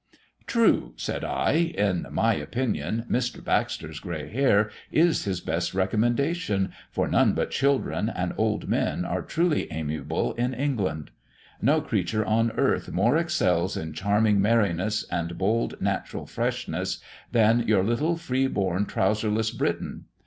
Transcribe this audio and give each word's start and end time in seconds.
"True!" 0.47 0.93
said 0.97 1.23
I. 1.23 1.53
"In 1.77 2.07
my 2.09 2.33
opinion, 2.33 3.05
Mr. 3.07 3.43
Baxter's 3.45 3.99
grey 3.99 4.31
hair 4.31 4.71
is 4.91 5.25
his 5.25 5.41
best 5.41 5.75
recommendation, 5.75 6.71
for 6.89 7.07
none 7.07 7.33
but 7.33 7.51
children 7.51 8.09
and 8.09 8.33
old 8.35 8.67
men 8.67 9.05
are 9.05 9.21
truly 9.21 9.71
amiable 9.71 10.33
in 10.33 10.55
England. 10.55 11.11
No 11.61 11.81
creature 11.81 12.25
on 12.25 12.49
earth 12.53 12.91
more 12.91 13.15
excels 13.15 13.77
in 13.77 13.93
charming 13.93 14.41
merriness 14.41 15.03
and 15.11 15.37
bold 15.37 15.79
natural 15.79 16.25
freshness, 16.25 16.97
than 17.31 17.67
your 17.67 17.83
little 17.83 18.17
freeborn, 18.17 18.87
trouserless 18.87 19.51
Briton. 19.51 20.05